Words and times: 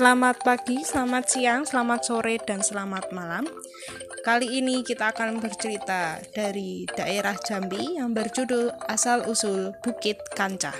selamat 0.00 0.40
pagi, 0.40 0.80
selamat 0.80 1.24
siang, 1.28 1.62
selamat 1.68 2.00
sore, 2.00 2.40
dan 2.40 2.64
selamat 2.64 3.12
malam. 3.12 3.44
Kali 4.24 4.48
ini 4.48 4.80
kita 4.80 5.12
akan 5.12 5.44
bercerita 5.44 6.16
dari 6.32 6.88
daerah 6.88 7.36
Jambi 7.36 8.00
yang 8.00 8.16
berjudul 8.16 8.72
Asal 8.88 9.28
Usul 9.28 9.76
Bukit 9.84 10.16
Kancah. 10.32 10.72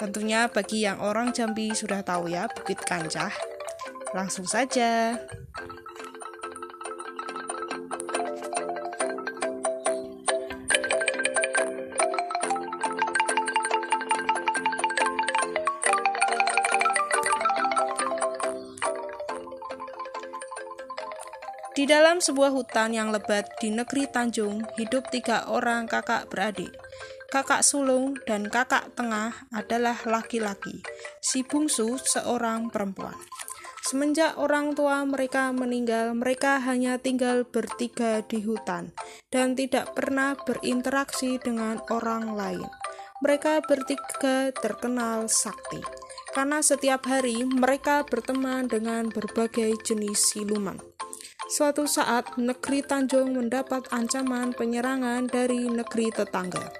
Tentunya 0.00 0.48
bagi 0.48 0.88
yang 0.88 1.04
orang 1.04 1.36
Jambi 1.36 1.76
sudah 1.76 2.00
tahu 2.00 2.32
ya 2.32 2.48
Bukit 2.48 2.80
Kancah. 2.80 3.28
Langsung 4.16 4.48
saja. 4.48 5.20
Di 21.80 21.88
dalam 21.88 22.20
sebuah 22.20 22.52
hutan 22.52 22.92
yang 22.92 23.08
lebat 23.08 23.56
di 23.56 23.72
negeri 23.72 24.04
Tanjung, 24.04 24.60
hidup 24.76 25.08
tiga 25.08 25.48
orang 25.48 25.88
kakak 25.88 26.28
beradik. 26.28 26.68
Kakak 27.32 27.64
sulung 27.64 28.20
dan 28.28 28.52
kakak 28.52 28.92
tengah 28.92 29.32
adalah 29.48 29.96
laki-laki, 30.04 30.84
si 31.24 31.40
bungsu 31.40 31.96
seorang 31.96 32.68
perempuan. 32.68 33.16
Semenjak 33.80 34.36
orang 34.36 34.76
tua 34.76 35.08
mereka 35.08 35.56
meninggal, 35.56 36.12
mereka 36.12 36.60
hanya 36.60 37.00
tinggal 37.00 37.48
bertiga 37.48 38.20
di 38.28 38.44
hutan 38.44 38.92
dan 39.32 39.56
tidak 39.56 39.96
pernah 39.96 40.36
berinteraksi 40.36 41.40
dengan 41.40 41.80
orang 41.88 42.36
lain. 42.36 42.68
Mereka 43.24 43.64
bertiga 43.64 44.52
terkenal 44.52 45.32
sakti 45.32 45.80
karena 46.36 46.60
setiap 46.60 47.08
hari 47.08 47.40
mereka 47.48 48.04
berteman 48.04 48.68
dengan 48.68 49.08
berbagai 49.08 49.80
jenis 49.80 50.36
siluman. 50.36 50.89
Suatu 51.50 51.90
saat, 51.90 52.38
negeri 52.38 52.86
Tanjung 52.86 53.34
mendapat 53.34 53.90
ancaman 53.90 54.54
penyerangan 54.54 55.26
dari 55.26 55.66
negeri 55.66 56.14
tetangga. 56.14 56.70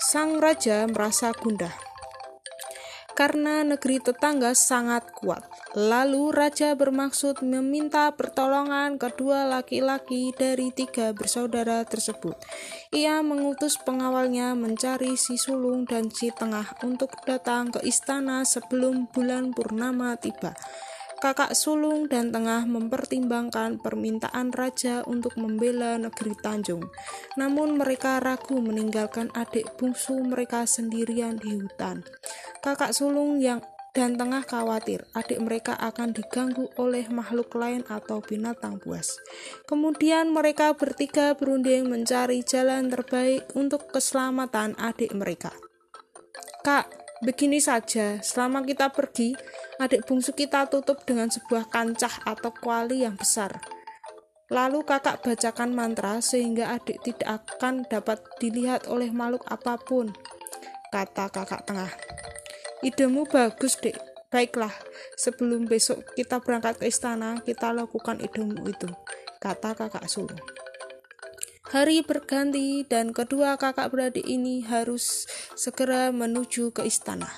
Sang 0.00 0.40
raja 0.40 0.88
merasa 0.88 1.36
gundah 1.36 1.86
karena 3.16 3.64
negeri 3.64 3.96
tetangga 3.96 4.52
sangat 4.52 5.08
kuat. 5.16 5.40
Lalu 5.72 6.32
raja 6.36 6.76
bermaksud 6.76 7.40
meminta 7.40 8.12
pertolongan 8.12 9.00
kedua 9.00 9.48
laki-laki 9.48 10.36
dari 10.36 10.68
tiga 10.72 11.16
bersaudara 11.16 11.80
tersebut. 11.88 12.36
Ia 12.92 13.24
mengutus 13.24 13.80
pengawalnya 13.80 14.52
mencari 14.52 15.16
si 15.16 15.40
sulung 15.40 15.88
dan 15.88 16.12
si 16.12 16.28
tengah 16.32 16.76
untuk 16.84 17.12
datang 17.24 17.72
ke 17.72 17.80
istana 17.88 18.44
sebelum 18.44 19.08
bulan 19.08 19.56
purnama 19.56 20.16
tiba. 20.20 20.52
Kakak 21.26 21.58
sulung 21.58 22.06
dan 22.06 22.30
tengah 22.30 22.70
mempertimbangkan 22.70 23.82
permintaan 23.82 24.54
raja 24.54 25.02
untuk 25.10 25.34
membela 25.34 25.98
negeri 25.98 26.38
Tanjung. 26.38 26.86
Namun 27.34 27.74
mereka 27.82 28.22
ragu 28.22 28.62
meninggalkan 28.62 29.34
adik 29.34 29.74
bungsu 29.74 30.22
mereka 30.22 30.70
sendirian 30.70 31.34
di 31.34 31.58
hutan. 31.58 32.06
Kakak 32.62 32.94
sulung 32.94 33.42
yang 33.42 33.58
dan 33.90 34.14
tengah 34.14 34.46
khawatir 34.46 35.02
adik 35.18 35.42
mereka 35.42 35.74
akan 35.74 36.14
diganggu 36.14 36.70
oleh 36.78 37.10
makhluk 37.10 37.50
lain 37.58 37.82
atau 37.90 38.22
binatang 38.22 38.78
buas. 38.78 39.10
Kemudian 39.66 40.30
mereka 40.30 40.78
bertiga 40.78 41.34
berunding 41.34 41.90
mencari 41.90 42.46
jalan 42.46 42.86
terbaik 42.86 43.50
untuk 43.58 43.90
keselamatan 43.90 44.78
adik 44.78 45.10
mereka. 45.10 45.50
Kak, 46.62 47.05
begini 47.24 47.62
saja, 47.62 48.20
selama 48.20 48.60
kita 48.64 48.92
pergi, 48.92 49.32
adik 49.80 50.04
bungsu 50.04 50.36
kita 50.36 50.68
tutup 50.68 51.04
dengan 51.08 51.32
sebuah 51.32 51.68
kancah 51.72 52.24
atau 52.28 52.52
kuali 52.52 53.04
yang 53.04 53.16
besar. 53.16 53.56
Lalu 54.46 54.86
kakak 54.86 55.26
bacakan 55.26 55.74
mantra 55.74 56.22
sehingga 56.22 56.76
adik 56.78 57.02
tidak 57.02 57.42
akan 57.42 57.82
dapat 57.88 58.22
dilihat 58.38 58.86
oleh 58.86 59.10
makhluk 59.10 59.42
apa 59.50 59.74
pun, 59.74 60.14
kata 60.94 61.32
kakak 61.32 61.66
tengah. 61.66 61.90
Idemu 62.84 63.26
bagus, 63.26 63.74
dek. 63.80 63.98
Baiklah, 64.26 64.74
sebelum 65.14 65.70
besok 65.70 66.02
kita 66.18 66.42
berangkat 66.42 66.82
ke 66.82 66.90
istana, 66.90 67.38
kita 67.40 67.70
lakukan 67.70 68.18
idemu 68.20 68.68
itu, 68.68 68.90
kata 69.38 69.72
kakak 69.72 70.06
sulung. 70.10 70.42
Hari 71.76 72.08
berganti 72.08 72.88
dan 72.88 73.12
kedua 73.12 73.60
kakak 73.60 73.92
beradik 73.92 74.24
ini 74.24 74.64
harus 74.64 75.28
segera 75.52 76.08
menuju 76.08 76.72
ke 76.72 76.88
istana. 76.88 77.28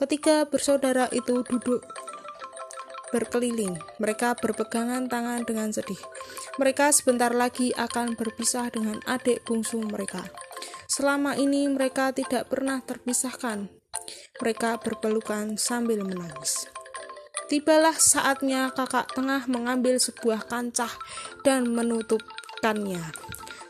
Ketiga 0.00 0.48
bersaudara 0.48 1.12
itu 1.12 1.44
duduk 1.44 1.84
berkeliling. 3.12 3.76
Mereka 4.00 4.40
berpegangan 4.40 5.12
tangan 5.12 5.44
dengan 5.44 5.76
sedih. 5.76 6.00
Mereka 6.56 6.88
sebentar 6.96 7.36
lagi 7.36 7.76
akan 7.76 8.16
berpisah 8.16 8.72
dengan 8.72 8.96
adik 9.04 9.44
bungsu 9.44 9.84
mereka. 9.84 10.24
Selama 10.88 11.36
ini 11.36 11.68
mereka 11.68 12.16
tidak 12.16 12.48
pernah 12.48 12.80
terpisahkan. 12.80 13.68
Mereka 14.40 14.80
berpelukan 14.80 15.60
sambil 15.60 16.00
menangis. 16.00 16.64
Tibalah 17.52 18.00
saatnya 18.00 18.72
kakak 18.72 19.12
tengah 19.12 19.44
mengambil 19.52 20.00
sebuah 20.00 20.48
kancah 20.48 20.96
dan 21.44 21.68
menutupkannya 21.68 23.04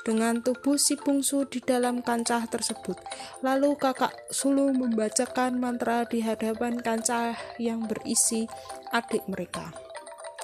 dengan 0.02 0.42
tubuh 0.42 0.78
si 0.78 0.98
bungsu 0.98 1.46
di 1.46 1.62
dalam 1.62 2.02
kancah 2.02 2.46
tersebut. 2.50 2.98
Lalu 3.42 3.78
kakak 3.78 4.14
sulung 4.30 4.78
membacakan 4.78 5.58
mantra 5.58 6.06
di 6.06 6.22
hadapan 6.22 6.78
kancah 6.82 7.38
yang 7.58 7.86
berisi 7.86 8.46
adik 8.90 9.26
mereka. 9.30 9.70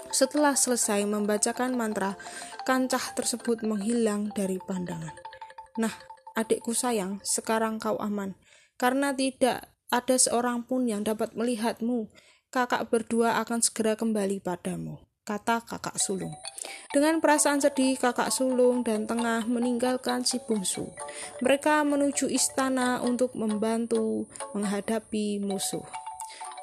Setelah 0.09 0.57
selesai 0.57 1.05
membacakan 1.05 1.77
mantra, 1.77 2.17
kancah 2.65 3.13
tersebut 3.13 3.61
menghilang 3.61 4.33
dari 4.33 4.57
pandangan. 4.57 5.13
Nah, 5.77 5.93
adikku 6.33 6.73
sayang, 6.73 7.21
sekarang 7.21 7.77
kau 7.77 8.01
aman, 8.01 8.33
karena 8.81 9.13
tidak 9.13 9.69
ada 9.93 10.17
seorang 10.17 10.65
pun 10.65 10.89
yang 10.89 11.05
dapat 11.05 11.37
melihatmu. 11.37 12.09
Kakak 12.49 12.89
berdua 12.89 13.37
akan 13.45 13.61
segera 13.61 13.93
kembali 13.93 14.41
padamu, 14.41 15.05
kata 15.29 15.61
kakak 15.61 16.01
sulung. 16.01 16.33
Dengan 16.89 17.21
perasaan 17.21 17.61
sedih, 17.61 18.01
kakak 18.01 18.33
sulung 18.33 18.81
dan 18.81 19.05
tengah 19.05 19.45
meninggalkan 19.45 20.25
si 20.25 20.41
bungsu. 20.41 20.89
Mereka 21.45 21.85
menuju 21.85 22.33
istana 22.33 23.05
untuk 23.05 23.37
membantu 23.37 24.25
menghadapi 24.57 25.37
musuh. 25.37 25.85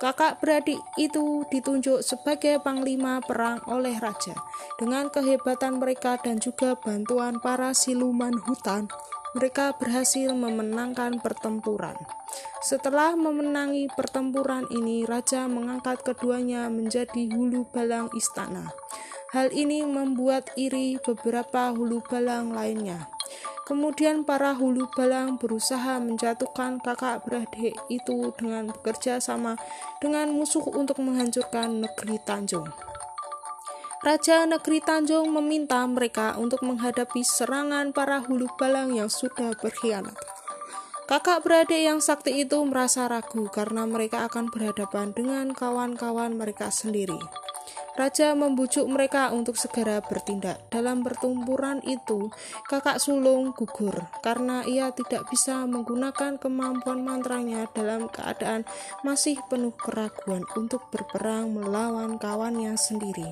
Kakak 0.02 0.42
beradik 0.42 0.82
itu 0.98 1.46
ditunjuk 1.54 2.02
sebagai 2.02 2.58
panglima 2.58 3.22
perang 3.22 3.62
oleh 3.70 4.02
raja. 4.02 4.34
Dengan 4.82 5.14
kehebatan 5.14 5.78
mereka 5.78 6.18
dan 6.18 6.42
juga 6.42 6.74
bantuan 6.74 7.38
para 7.38 7.78
siluman 7.78 8.34
hutan, 8.50 8.90
mereka 9.38 9.78
berhasil 9.78 10.34
memenangkan 10.34 11.22
pertempuran. 11.22 11.96
Setelah 12.66 13.14
memenangi 13.14 13.94
pertempuran 13.94 14.66
ini, 14.74 15.06
raja 15.06 15.46
mengangkat 15.46 16.02
keduanya 16.02 16.66
menjadi 16.66 17.30
hulu 17.30 17.70
balang 17.70 18.10
istana. 18.18 18.74
Hal 19.36 19.52
ini 19.52 19.84
membuat 19.84 20.56
iri 20.56 20.96
beberapa 20.96 21.76
hulu 21.76 22.00
balang 22.08 22.56
lainnya. 22.56 23.12
Kemudian 23.68 24.24
para 24.24 24.56
hulu 24.56 24.88
balang 24.96 25.36
berusaha 25.36 26.00
menjatuhkan 26.00 26.80
kakak 26.80 27.28
beradik 27.28 27.76
itu 27.92 28.32
dengan 28.40 28.72
bekerja 28.72 29.20
sama 29.20 29.60
dengan 30.00 30.32
musuh 30.32 30.64
untuk 30.72 31.04
menghancurkan 31.04 31.84
negeri 31.84 32.16
Tanjung. 32.24 32.72
Raja 34.08 34.48
negeri 34.48 34.80
Tanjung 34.80 35.28
meminta 35.28 35.84
mereka 35.84 36.40
untuk 36.40 36.64
menghadapi 36.64 37.20
serangan 37.20 37.92
para 37.92 38.24
hulu 38.24 38.48
balang 38.56 38.96
yang 38.96 39.12
sudah 39.12 39.52
berkhianat. 39.60 40.16
Kakak 41.12 41.44
beradik 41.44 41.84
yang 41.84 42.00
sakti 42.00 42.40
itu 42.40 42.64
merasa 42.64 43.12
ragu 43.12 43.52
karena 43.52 43.84
mereka 43.84 44.32
akan 44.32 44.48
berhadapan 44.48 45.12
dengan 45.12 45.52
kawan-kawan 45.52 46.40
mereka 46.40 46.72
sendiri. 46.72 47.20
Raja 47.96 48.36
membujuk 48.36 48.84
mereka 48.92 49.32
untuk 49.32 49.56
segera 49.56 50.04
bertindak. 50.04 50.60
Dalam 50.68 51.00
pertempuran 51.00 51.80
itu, 51.88 52.28
kakak 52.68 53.00
sulung 53.00 53.56
gugur 53.56 53.96
karena 54.20 54.68
ia 54.68 54.92
tidak 54.92 55.24
bisa 55.32 55.64
menggunakan 55.64 56.36
kemampuan 56.36 57.00
mantranya 57.08 57.72
dalam 57.72 58.12
keadaan 58.12 58.68
masih 59.08 59.40
penuh 59.48 59.72
keraguan 59.80 60.44
untuk 60.60 60.92
berperang 60.92 61.56
melawan 61.56 62.20
kawannya 62.20 62.76
sendiri. 62.76 63.32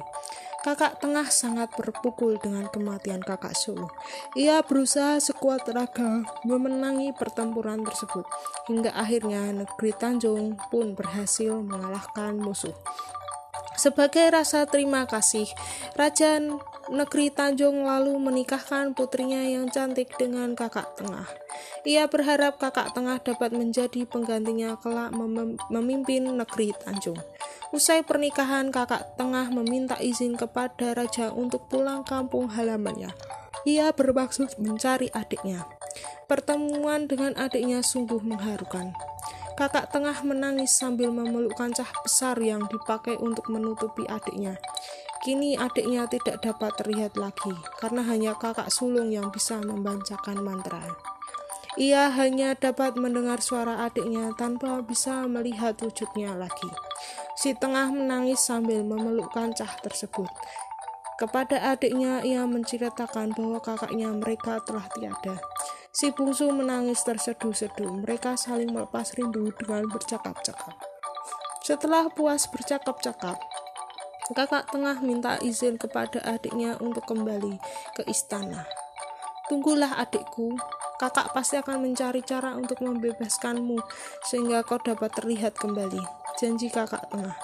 Kakak 0.64 1.04
tengah 1.04 1.28
sangat 1.28 1.76
berpukul 1.76 2.40
dengan 2.40 2.72
kematian 2.72 3.20
kakak 3.20 3.52
sulung. 3.52 3.92
Ia 4.32 4.64
berusaha 4.64 5.20
sekuat 5.20 5.68
tenaga 5.68 6.24
memenangi 6.48 7.12
pertempuran 7.12 7.84
tersebut, 7.84 8.24
hingga 8.72 8.96
akhirnya 8.96 9.52
negeri 9.52 9.92
Tanjung 9.92 10.56
pun 10.72 10.96
berhasil 10.96 11.60
mengalahkan 11.60 12.40
musuh. 12.40 12.72
Sebagai 13.84 14.32
rasa 14.32 14.64
terima 14.64 15.04
kasih, 15.04 15.44
Raja 16.00 16.40
Negeri 16.88 17.28
Tanjung 17.36 17.84
lalu 17.84 18.16
menikahkan 18.16 18.96
putrinya 18.96 19.44
yang 19.44 19.68
cantik 19.68 20.16
dengan 20.16 20.56
kakak 20.56 20.96
tengah. 20.96 21.28
Ia 21.84 22.08
berharap 22.08 22.64
kakak 22.64 22.96
tengah 22.96 23.20
dapat 23.20 23.52
menjadi 23.52 24.08
penggantinya 24.08 24.80
kelak 24.80 25.12
mem 25.12 25.60
memimpin 25.68 26.32
negeri 26.32 26.72
Tanjung. 26.80 27.20
Usai 27.76 28.08
pernikahan, 28.08 28.72
kakak 28.72 29.20
tengah 29.20 29.52
meminta 29.52 30.00
izin 30.00 30.40
kepada 30.40 30.96
raja 30.96 31.36
untuk 31.36 31.68
pulang 31.68 32.08
kampung 32.08 32.56
halamannya. 32.56 33.12
Ia 33.68 33.92
bermaksud 33.92 34.64
mencari 34.64 35.12
adiknya. 35.12 35.68
Pertemuan 36.32 37.12
dengan 37.12 37.36
adiknya 37.36 37.84
sungguh 37.84 38.24
mengharukan. 38.24 38.96
Kakak 39.54 39.94
tengah 39.94 40.18
menangis 40.26 40.74
sambil 40.74 41.14
memeluk 41.14 41.54
kancah 41.54 41.86
besar 42.02 42.42
yang 42.42 42.66
dipakai 42.66 43.14
untuk 43.22 43.54
menutupi 43.54 44.02
adiknya. 44.10 44.58
Kini 45.22 45.56
adiknya 45.56 46.10
tidak 46.10 46.42
dapat 46.42 46.74
terlihat 46.82 47.16
lagi 47.16 47.54
karena 47.78 48.02
hanya 48.04 48.34
kakak 48.36 48.68
sulung 48.74 49.14
yang 49.14 49.30
bisa 49.30 49.62
membacakan 49.62 50.42
mantra. 50.42 50.84
Ia 51.78 52.10
hanya 52.14 52.54
dapat 52.54 52.98
mendengar 52.98 53.42
suara 53.42 53.86
adiknya 53.86 54.34
tanpa 54.38 54.82
bisa 54.82 55.26
melihat 55.26 55.78
wujudnya 55.82 56.34
lagi. 56.38 56.70
Si 57.34 57.54
tengah 57.58 57.90
menangis 57.90 58.42
sambil 58.46 58.86
memeluk 58.86 59.34
kancah 59.34 59.70
tersebut. 59.82 60.30
Kepada 61.18 61.74
adiknya, 61.74 62.26
ia 62.26 62.46
menceritakan 62.46 63.38
bahwa 63.38 63.62
kakaknya 63.62 64.10
mereka 64.14 64.62
telah 64.66 64.86
tiada. 64.92 65.38
Si 65.94 66.10
bungsu 66.10 66.50
menangis 66.50 67.06
terseduh-seduh. 67.06 68.02
Mereka 68.02 68.34
saling 68.34 68.74
melepas 68.74 69.14
rindu 69.14 69.54
dengan 69.54 69.86
bercakap-cakap. 69.94 70.74
Setelah 71.62 72.10
puas 72.10 72.50
bercakap-cakap, 72.50 73.38
kakak 74.34 74.74
tengah 74.74 74.98
minta 75.06 75.38
izin 75.38 75.78
kepada 75.78 76.18
adiknya 76.26 76.82
untuk 76.82 77.06
kembali 77.06 77.62
ke 77.94 78.10
istana. 78.10 78.66
Tunggulah 79.46 80.02
adikku, 80.02 80.58
kakak 80.98 81.30
pasti 81.30 81.62
akan 81.62 81.86
mencari 81.86 82.26
cara 82.26 82.58
untuk 82.58 82.82
membebaskanmu 82.82 83.78
sehingga 84.26 84.66
kau 84.66 84.82
dapat 84.82 85.14
terlihat 85.14 85.62
kembali. 85.62 86.02
Janji 86.42 86.74
kakak 86.74 87.06
tengah. 87.14 87.38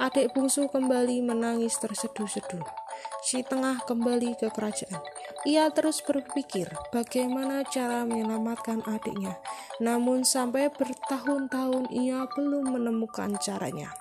Adik 0.00 0.32
bungsu 0.32 0.72
kembali 0.72 1.20
menangis 1.20 1.76
terseduh-seduh. 1.76 2.79
Si 3.20 3.44
tengah 3.44 3.84
kembali 3.84 4.40
ke 4.40 4.48
kerajaan. 4.48 5.00
Ia 5.48 5.72
terus 5.72 6.04
berpikir 6.04 6.68
bagaimana 6.92 7.64
cara 7.64 8.04
menyelamatkan 8.04 8.84
adiknya, 8.84 9.40
namun 9.80 10.20
sampai 10.20 10.68
bertahun-tahun 10.68 11.88
ia 11.92 12.28
belum 12.36 12.76
menemukan 12.76 13.40
caranya. 13.40 13.92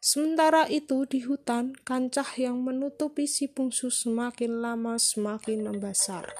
Sementara 0.00 0.64
itu 0.72 1.04
di 1.04 1.20
hutan, 1.20 1.76
kancah 1.84 2.28
yang 2.40 2.64
menutupi 2.64 3.28
si 3.28 3.44
bungsu 3.48 3.92
semakin 3.92 4.64
lama 4.64 4.96
semakin 4.96 5.68
membesar. 5.68 6.32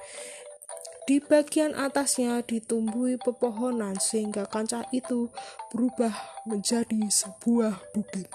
Di 1.06 1.22
bagian 1.22 1.76
atasnya 1.76 2.42
ditumbuhi 2.42 3.14
pepohonan 3.20 4.00
sehingga 4.00 4.48
kancah 4.48 4.88
itu 4.90 5.30
berubah 5.70 6.16
menjadi 6.50 6.98
sebuah 7.06 7.94
bukit. 7.94 8.26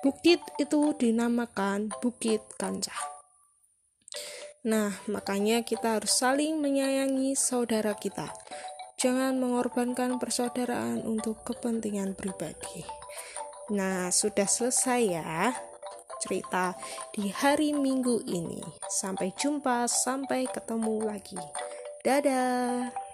Bukit 0.00 0.40
itu 0.58 0.96
dinamakan 0.98 1.92
Bukit 2.00 2.42
Kancah. 2.58 3.11
Nah, 4.62 4.94
makanya 5.10 5.66
kita 5.66 5.98
harus 5.98 6.14
saling 6.14 6.62
menyayangi 6.62 7.34
saudara 7.34 7.98
kita. 7.98 8.30
Jangan 8.94 9.34
mengorbankan 9.42 10.22
persaudaraan 10.22 11.02
untuk 11.02 11.42
kepentingan 11.42 12.14
pribadi. 12.14 12.86
Nah, 13.74 14.14
sudah 14.14 14.46
selesai 14.46 15.02
ya 15.02 15.50
cerita 16.22 16.78
di 17.10 17.34
hari 17.34 17.74
Minggu 17.74 18.22
ini. 18.30 18.62
Sampai 18.86 19.34
jumpa, 19.34 19.90
sampai 19.90 20.46
ketemu 20.46 21.10
lagi. 21.10 21.42
Dadah. 22.06 23.11